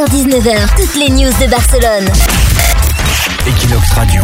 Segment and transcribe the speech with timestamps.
[0.00, 2.08] 17h-19h, toutes les news de Barcelone.
[3.46, 4.22] Equinox Radio.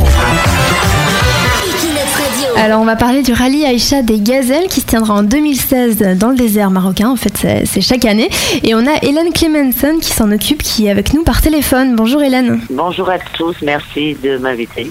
[2.57, 6.31] Alors on va parler du rallye Aïcha des Gazelles qui se tiendra en 2016 dans
[6.31, 7.11] le désert marocain.
[7.11, 8.31] En fait, c'est c'est chaque année.
[8.63, 11.95] Et on a Hélène Clemenson qui s'en occupe, qui est avec nous par téléphone.
[11.95, 12.61] Bonjour Hélène.
[12.71, 14.91] Bonjour à tous, merci de m'inviter.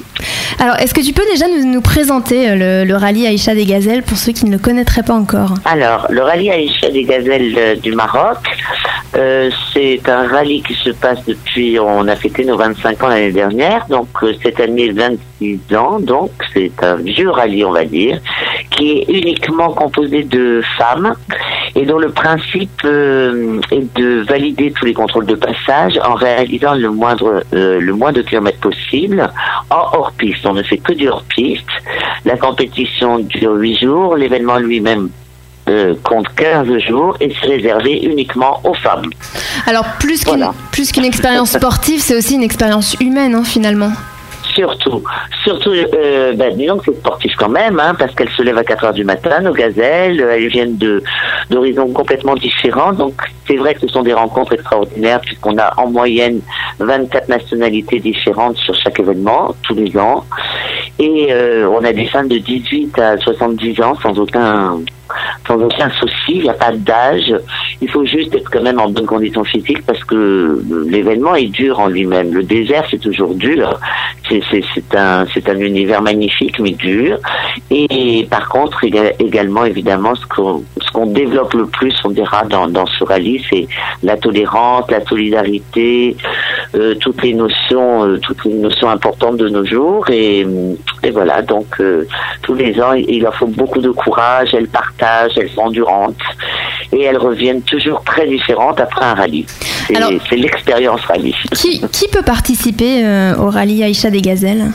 [0.60, 4.18] Alors, est-ce que tu peux déjà nous, présenter euh, le, rallye Aïcha des Gazelles pour
[4.18, 7.92] ceux qui ne le connaîtraient pas encore Alors, le rallye Aïcha des Gazelles euh, du
[7.94, 8.38] Maroc,
[9.16, 13.32] euh, c'est un rallye qui se passe depuis, on a fêté nos 25 ans l'année
[13.32, 14.08] dernière, donc
[14.42, 18.20] cette année 26 ans, donc c'est un vieux rallye on va dire,
[18.72, 21.16] qui est uniquement composé de femmes
[21.76, 26.74] et dont le principe euh, est de valider tous les contrôles de passage en réalisant
[26.74, 29.30] le moindre euh, le moins de kilomètres possible
[29.70, 30.46] en hors piste.
[30.46, 31.68] On ne fait que du hors piste.
[32.24, 34.16] La compétition dure huit jours.
[34.16, 35.10] L'événement lui-même
[35.68, 39.10] euh, compte 15 jours et c'est réservé uniquement aux femmes.
[39.68, 40.54] Alors, plus qu'une Voilà.
[40.72, 43.92] plus qu'une expérience sportive, c'est aussi une expérience humaine hein, finalement.
[44.56, 45.04] Surtout,
[45.44, 48.64] surtout, euh, ben, disons que c'est sportif quand même, hein, parce qu'elles se lèvent à
[48.64, 51.04] 4 heures du matin, nos gazelles, euh, elles viennent de
[51.50, 53.14] d'horizons complètement différents, donc
[53.46, 56.40] c'est vrai que ce sont des rencontres extraordinaires, puisqu'on a en moyenne
[56.80, 60.24] 24 nationalités différentes sur chaque événement, tous les ans,
[61.00, 64.80] et euh, on a des femmes de 18 à 70 ans sans aucun
[65.48, 67.32] sans aucun souci, il n'y a pas d'âge.
[67.80, 71.80] Il faut juste être quand même en bonne condition physique parce que l'événement est dur
[71.80, 72.34] en lui-même.
[72.34, 73.80] Le désert, c'est toujours dur.
[74.28, 74.42] C'est,
[74.96, 77.20] un, un univers magnifique mais dur.
[77.70, 80.64] Et par contre, éga- également, évidemment, ce qu'on,
[80.96, 83.68] qu'on développe le plus, on dira dans, dans ce rallye, c'est
[84.02, 86.16] la tolérance, la solidarité,
[86.74, 90.10] euh, toutes les notions, euh, toutes les notions importantes de nos jours.
[90.10, 90.46] Et,
[91.04, 92.08] et voilà, donc euh,
[92.42, 94.54] tous les ans, il il leur faut beaucoup de courage.
[94.54, 96.16] Elles partagent, elles sont endurantes
[96.92, 99.46] et elles reviennent toujours très différentes après un rallye.
[99.88, 101.36] C'est, l'expérience rallye.
[101.54, 103.04] Qui, qui peut participer
[103.40, 104.72] au rallye Aïcha des Gazelles?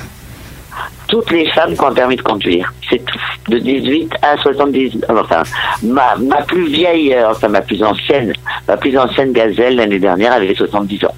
[1.10, 3.18] Toutes les femmes qui ont permis de conduire, c'est tout.
[3.48, 5.42] De 18 à 70, euh, enfin,
[5.82, 8.32] ma, ma plus vieille, enfin ma plus ancienne,
[8.68, 11.14] ma plus ancienne gazelle l'année dernière avait 70 ans.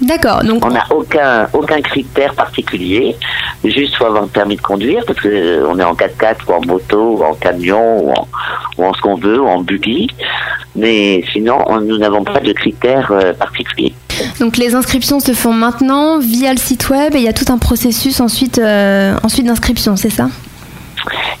[0.00, 3.14] D'accord, donc On n'a aucun aucun critère particulier.
[3.64, 6.52] Juste faut avoir un permis de conduire parce que euh, on est en 4x4 ou
[6.52, 8.26] en moto ou en camion ou en,
[8.76, 10.08] ou en ce qu'on veut ou en buggy.
[10.76, 13.94] Mais sinon, on- nous n'avons pas de critères euh, particuliers.
[14.40, 17.50] Donc les inscriptions se font maintenant via le site web et il y a tout
[17.52, 20.28] un processus ensuite, euh, ensuite d'inscription, c'est ça?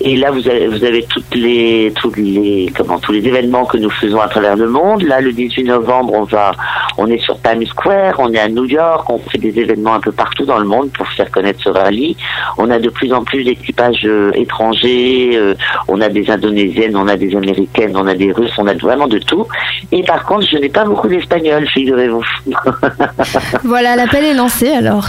[0.00, 3.78] Et là, vous avez, vous avez toutes les, tous les, comment, tous les événements que
[3.78, 5.02] nous faisons à travers le monde.
[5.02, 6.52] Là, le 18 novembre, on va,
[6.98, 10.00] on est sur Times Square, on est à New York, on fait des événements un
[10.00, 12.16] peu partout dans le monde pour faire connaître ce rallye.
[12.58, 15.54] On a de plus en plus d'équipages euh, étrangers, euh,
[15.88, 19.08] on a des Indonésiennes, on a des Américaines, on a des Russes, on a vraiment
[19.08, 19.46] de tout.
[19.92, 22.24] Et par contre, je n'ai pas beaucoup d'Espagnols, figurez-vous.
[23.64, 25.06] Voilà, l'appel est lancé alors.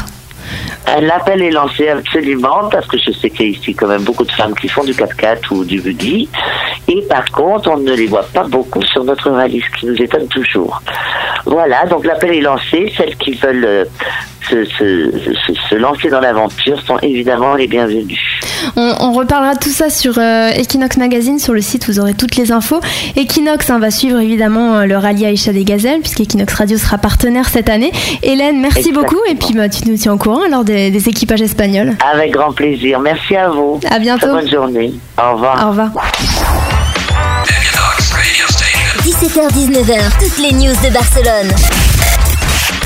[1.02, 4.24] L'appel est lancé absolument parce que je sais qu'il y a ici quand même beaucoup
[4.24, 6.30] de femmes qui font du 4x4 ou du buggy.
[6.88, 10.02] Et par contre, on ne les voit pas beaucoup sur notre rallye, ce qui nous
[10.02, 10.82] étonne toujours.
[11.46, 12.92] Voilà, donc l'appel est lancé.
[12.96, 13.86] Celles qui veulent euh,
[14.50, 18.37] se, se lancer dans l'aventure sont évidemment les bienvenues.
[18.76, 22.14] On, on reparlera de tout ça sur euh, Equinox Magazine, sur le site, vous aurez
[22.14, 22.80] toutes les infos.
[23.16, 27.50] Equinox hein, va suivre évidemment euh, le rallye Aïcha des Gazelles, puisqu'Equinox Radio sera partenaire
[27.50, 27.92] cette année.
[28.24, 29.02] Hélène, merci Exactement.
[29.04, 31.96] beaucoup, et puis bah, tu nous tiens au courant lors des, des équipages espagnols.
[32.14, 33.00] Avec grand plaisir.
[33.00, 33.80] Merci à vous.
[33.90, 34.28] À bientôt.
[34.28, 34.94] Très bonne journée.
[35.18, 35.66] Au revoir.
[35.66, 35.90] Au revoir.
[37.44, 39.48] Equinox Radio Station.
[39.50, 41.52] 17h-19h, toutes les news de Barcelone.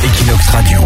[0.03, 0.79] Equinox Radio.